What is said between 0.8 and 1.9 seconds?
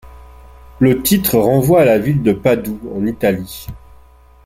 titre renvoie à